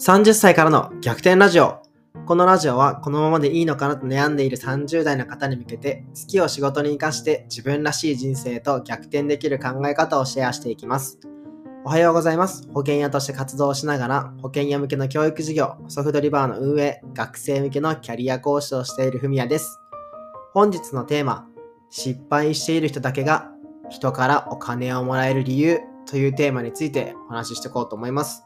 [0.00, 1.82] 30歳からの逆転ラジオ。
[2.24, 11.18] このラジオはこのままでいいのかなと悩んでいる30代の方に向けて好きを仕事に活かして自分らしい人生と逆転できる考え方をシェアしていきます。
[11.84, 12.66] おはようございます。
[12.72, 19.80] 保険屋として活動しながら保険屋向けの教育事業、ソフトリバーの運営、学生向けのキャリア講師をしているふみやです。
[20.54, 21.46] 本日のテーマ、
[21.90, 23.50] 失敗している人だけが
[23.90, 28.42] 人からお金をもらえる理由というテーマについてお話ししていこうと思います。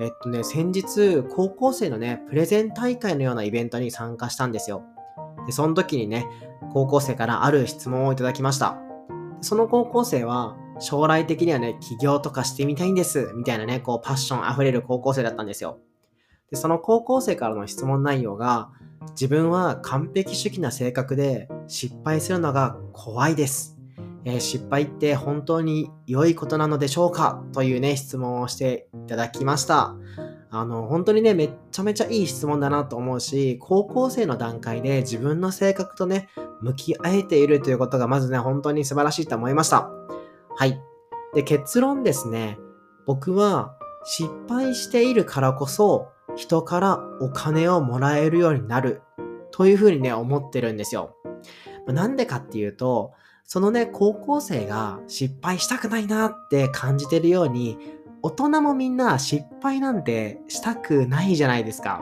[0.00, 4.82] えっとね、先日、高校生のね、プレゼン大会のようなイベントに参加したんですよ。
[5.46, 6.26] で、その時にね、
[6.72, 8.78] 高校生からある質問をいただきました。
[9.42, 15.78] その高校生は、将来的にはね、起業とかしてみたいんです、みたいなね、こう、パッション溢れる高校生だったんですよ。
[16.50, 18.70] で、その高校生からの質問内容が、
[19.10, 23.79] 自分は完璧主義な性格で失敗するのが怖いです。
[24.24, 27.42] えー失敗って本当に良いことなのでしょうか？
[27.52, 29.94] というね、質問をしていただきました。
[30.52, 36.28] あの、本当にね、めっちゃめちゃいい質問だなと思うし、高校生の段階で自分の性格とね、
[36.60, 39.90] 向き合えているということがまずね、本当に素晴らしいと思いました。
[40.56, 40.80] はい。
[41.34, 42.58] で、結論ですね、
[43.06, 49.02] 僕は失敗しているからこそ、人からお金をもらえるようになる
[49.52, 51.16] というふうにね、思ってるんですよ。
[51.86, 53.12] なんでかっていうと、
[53.52, 57.78] そのね、高校生が失敗したくないなって感じてるように、
[58.22, 62.00] 大人もみんな失敗なんてしたくないじゃないですか。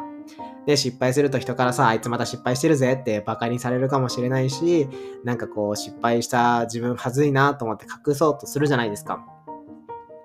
[0.66, 4.90] で、失敗すると人からさ、あいつまた失敗してるぜってバカにされるかもしれないし、
[5.24, 9.24] なんかこう失敗した自分はずいなと思って隠そうとするじゃないですか。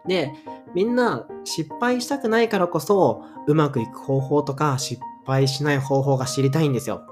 [0.06, 0.34] で、
[0.76, 7.08] みんな失敗したくないからこそ、うまくいく方法とか失敗しない方法が知りたいんですよ。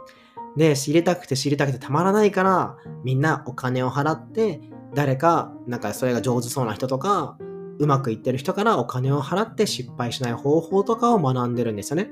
[0.57, 4.61] で、知りたくて知りたくてたまらないから、みんなお金を払って、
[4.93, 7.37] 誰か、なんかそれが上手そうな人とか、
[7.79, 12.11] うまくいってる人からお金を払って失敗しない方法とかを学んでるんですよね。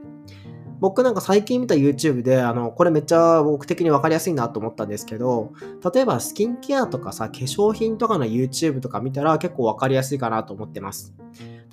[0.79, 5.51] 僕なんか最近見た YouTube で、あの、これめっちゃ僕的に分かりやすいなと思ったんですけど、
[5.93, 11.13] 例えばスキンケアとかさ、化粧品とかの YouTube とか見たら結構分かりやすいかなと思ってます。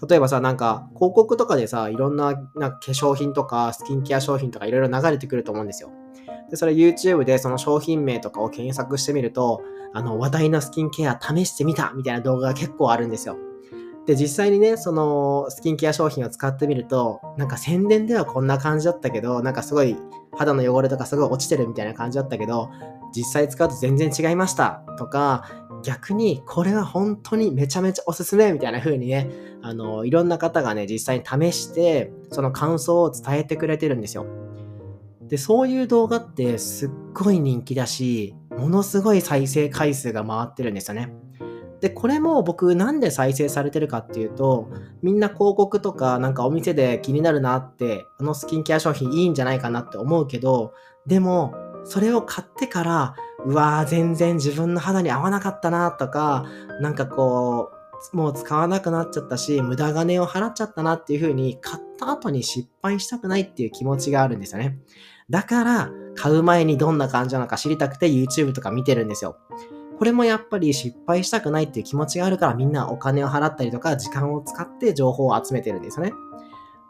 [0.09, 5.91] 例えばさ、なんか広告とかでさ、いろんななんか化粧品とかスキンケア商品とかいろいろ流れてくると思うんですよ。
[6.51, 9.63] で、それ YouTube でその商品名とかを検索してみると、
[9.93, 13.37] あの、話題のスキンケア試してみたみたいな動画が結構あるんですよ。
[14.07, 19.97] で、実際にね、そのスキンケア商品を使ってみると、なんか宣伝ではこんな感じだったけど、なんかすごい
[20.37, 22.71] 肌の汚れとかすごい落ちてるみたいな感じだったけど、
[23.15, 25.45] 実際使うと全然違いましたとか、
[25.83, 29.29] 逆にこれは本当にめちゃめちゃおすすめみたいな風にね、
[29.63, 34.27] あの、いろんな方がね、実際に試して、その感想を伝えてくれてるんですよ。
[35.29, 41.13] で、そういう動画ってすっごい人気だし、ものすごい再生回数が回ってるんですよね。
[41.81, 44.71] で、これも僕なんで再生されてるかっていうと、
[45.03, 50.73] みんな広告とかなんかお店で気になるなって、あのスキンケア商品いいんじゃないかなって思うけど、
[51.07, 51.55] でも、
[51.85, 53.15] それを買ってから、
[53.45, 56.47] うわー全然自分の肌に合わなかったなとか、
[56.81, 57.76] なんかこう、
[58.13, 64.79] もう使わなくなっちゃったし、無駄金を払っちゃったなっていう風に、買った後に失敗したくないっていう気持ちがあるんですよね。
[65.31, 69.37] だから、買う前にどんな感じなのか知りたくて YouTube とか見てるんですよ。
[69.99, 76.13] これもやっぱり失敗したくないっていう気持ちがあるからみんなお金を払ったりとか時間を使って情報を集めてるんですよね。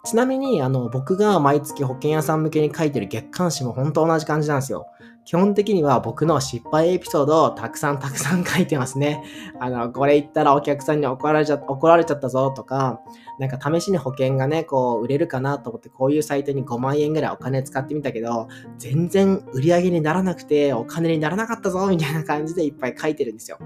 [0.07, 4.87] ちなみに、あの、僕が毎月保険屋さん向けに書いてる月刊誌も本当同じ感じなんですよ。
[5.25, 9.25] 基本的には僕の失敗エピソードをたくさんたくさん書いてますね。
[9.59, 13.01] あの、これ言ったらお客さんに怒られちゃ怒られちゃったぞとか、
[13.41, 18.47] なんか試しに保険がね、こう売れるかなと思ってこういうサイトに5万円ぐらいお金使ってみたけど、
[18.79, 23.59] 全然売り上げにならなくてお金にならなかったぞみたいな感じでいっぱい書いてるんですよ。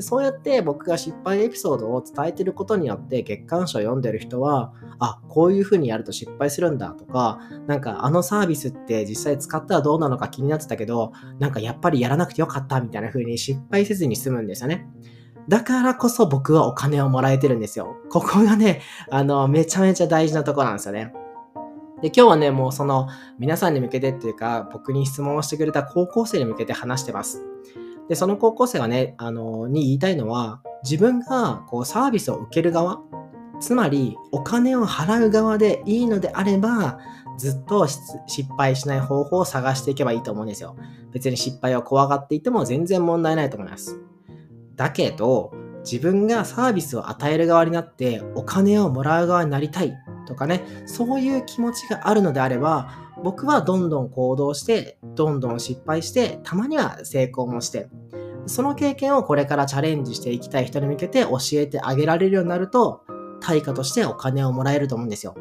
[0.00, 14.88] でそうやって僕が失敗エピソードを伝えてることによって月刊誌を読んでる人は、あ、こういう風にやると失敗するんだとか、なんかあのサービスって実際使ったらどうなのか気になってたけど、なんかやっぱりやらなくてよかったみたいな風に失敗せずに済むんですよね。
[15.48, 17.98] だからこそ僕はお金をもらえてるんですよ。
[18.08, 18.80] ここがね、
[19.10, 21.12] あの、めちゃめちゃ大事なとこなんですよね。
[22.00, 23.08] で、今日はね、もうその
[23.38, 27.44] 皆さんに向けてっていうか、僕に質問をしてくれた高校生に向けて話してます。
[28.10, 32.98] で、その高校生がね、あの、に言いたいのは、自分がこうサービスを受ける側、
[33.60, 36.98] つまりお金を払う側でいいのであれば、
[37.38, 38.12] ずっと失
[38.58, 40.74] 敗しない方法を探していけばいいと思うんですよ。
[41.12, 44.00] 別に失敗を怖がっていても全然問題ないと思います。
[44.74, 45.52] だけど、
[45.84, 49.96] 自分がサービスを与える側になってお金をもらう側になりたい
[50.26, 57.88] とかね、そういう気持ちがあるのであれば、僕はどんどん行動して、どんどん失敗して、たまには成功もして、
[58.46, 63.02] その経験をこれからチャレンジしていきたい人に向けて教えてあげられるようになると、
[63.40, 65.34] 対価としてお金をもらえると思うんですよ。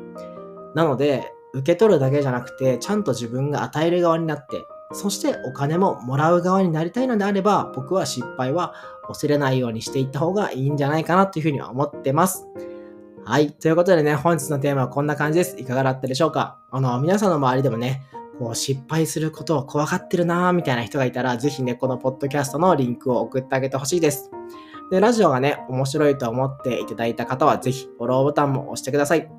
[0.76, 8.74] なので、受け取るだけじゃなくて、ちゃんと自分が与える側になって、そしてお金ももらう側になりたいのであれば、僕は失敗は
[9.08, 12.48] 恐れないようにしていった方がいいんじゃないかなというふうには思ってます。
[13.26, 13.52] はい。
[13.52, 15.56] ということでね、本日のテーマはこんな感じです。
[15.60, 16.58] いかがだったでしょうか？
[16.72, 18.02] あの、皆さんの周りでもね、
[18.40, 24.32] こう失敗することを怖がってるなーみたいな人がいたら、ぜひね、このポッドキャストのリンクを送ってあげてほしいです。
[24.90, 29.30] で、ラジオがね、面白いと思っていただいた方は、ぜひフォローボタンも押してください。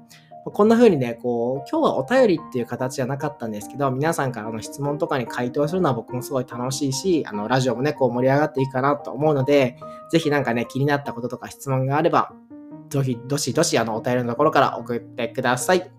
[0.45, 9.77] こんな風にね、こう、今日はお便りっていう形じゃなかったんですけど、皆さんからの質問とかに回答するのは僕もすごい楽しいし、あの、ラジオもね、こう盛り上がっていくかなと思うので、
[10.11, 12.33] ぜひなんかね、気になったこととか質問があれば、
[12.91, 15.91] ぜひ、どしどし、あの、お便りのところから送ってください。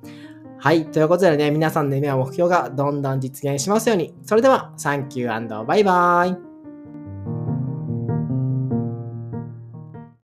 [0.59, 0.85] はい。
[0.91, 4.13] ということでね、皆さんの夢や目標がどんどん実現しますように。
[4.23, 6.50] それでは、サンキューバイバーイ。